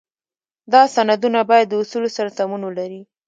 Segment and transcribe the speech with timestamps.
[0.73, 3.01] دا سندونه باید د اصولو سره سمون ولري.